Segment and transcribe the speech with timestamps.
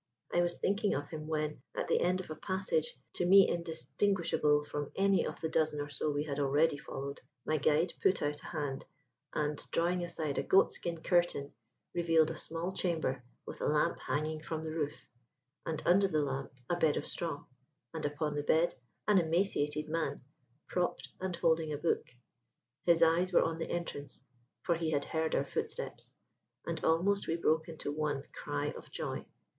[0.33, 4.63] I was thinking of him when, at the end of a passage to me indistinguishable
[4.63, 8.41] from any of the dozen or so we had already followed, my guide put out
[8.41, 8.87] a hand,
[9.35, 11.53] and, drawing aside a goatskin curtain,
[11.93, 15.05] revealed a small chamber with a lamp hanging from the roof,
[15.67, 17.45] and under the lamp a bed of straw,
[17.93, 18.73] and upon the bed
[19.07, 20.23] an emaciated man,
[20.67, 22.07] propped and holding a book.
[22.85, 24.23] His eyes were on the entrance;
[24.63, 26.09] for he had heard our footsteps.
[26.65, 29.27] And almost we broke into one cry of joy.